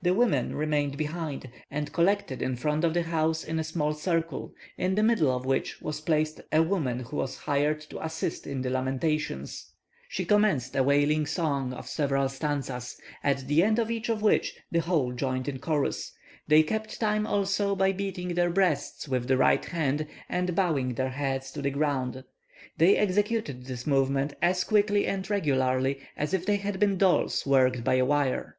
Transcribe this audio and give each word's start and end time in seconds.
The 0.00 0.14
women 0.14 0.54
remained 0.54 0.96
behind, 0.96 1.50
and 1.72 1.92
collected 1.92 2.40
in 2.40 2.54
front 2.54 2.84
of 2.84 2.94
the 2.94 3.02
house 3.02 3.42
in 3.42 3.58
a 3.58 3.64
small 3.64 3.92
circle, 3.94 4.54
in 4.78 4.94
the 4.94 5.02
middle 5.02 5.28
of 5.36 5.44
which 5.44 5.82
was 5.82 6.00
placed 6.00 6.40
a 6.52 6.62
woman 6.62 7.00
who 7.00 7.16
was 7.16 7.36
hired 7.36 7.80
to 7.90 7.98
assist 8.00 8.46
in 8.46 8.62
the 8.62 8.70
lamentations. 8.70 9.72
She 10.08 10.24
commenced 10.24 10.76
a 10.76 10.84
wailing 10.84 11.26
song 11.26 11.72
of 11.72 11.88
several 11.88 12.28
stanzas, 12.28 12.96
at 13.24 13.48
the 13.48 13.64
end 13.64 13.80
of 13.80 13.90
each 13.90 14.08
of 14.08 14.22
which 14.22 14.54
the 14.70 14.82
whole 14.82 15.10
joined 15.12 15.48
in 15.48 15.58
chorus; 15.58 16.12
they 16.46 16.62
kept 16.62 17.00
time 17.00 17.26
also 17.26 17.74
by 17.74 17.90
beating 17.90 18.34
their 18.34 18.50
breasts 18.50 19.08
with 19.08 19.26
the 19.26 19.36
right 19.36 19.64
hand 19.64 20.06
and 20.28 20.54
bowing 20.54 20.94
their 20.94 21.08
heads 21.10 21.50
to 21.50 21.60
the 21.62 21.70
ground. 21.70 22.22
They 22.78 22.96
executed 22.96 23.66
this 23.66 23.84
movement 23.84 24.32
as 24.40 24.62
quickly 24.62 25.08
and 25.08 25.28
regularly 25.28 25.98
as 26.16 26.32
if 26.32 26.46
they 26.46 26.58
had 26.58 26.78
been 26.78 26.96
dolls 26.98 27.44
worked 27.44 27.82
by 27.82 27.94
a 27.96 28.04
wire. 28.04 28.56